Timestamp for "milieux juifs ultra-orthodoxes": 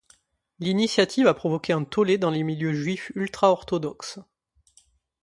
2.41-4.17